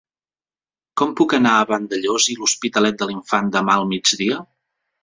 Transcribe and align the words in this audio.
Com 1.01 1.11
puc 1.19 1.35
anar 1.39 1.51
a 1.57 1.67
Vandellòs 1.73 2.27
i 2.35 2.39
l'Hospitalet 2.41 3.01
de 3.05 3.11
l'Infant 3.13 3.57
demà 3.59 3.79
al 3.83 3.91
migdia? 3.95 4.43